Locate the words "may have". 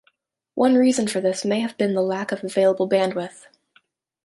1.45-1.77